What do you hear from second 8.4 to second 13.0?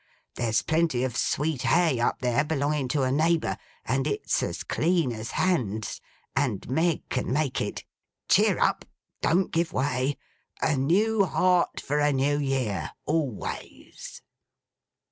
up! Don't give way. A new heart for a New Year,